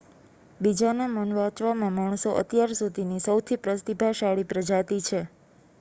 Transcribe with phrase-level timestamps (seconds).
[0.59, 5.21] બીજાના મન વાંચવામાં માણસો અત્યાર સુધીની સૌથી પ્રતિભાશાળી પ્રજાતિ છે